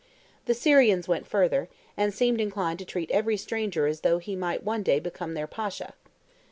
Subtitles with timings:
[0.47, 4.63] The Syrians went further, and seemed inclined to treat every stranger as though he might
[4.63, 5.93] one day become their Pasha.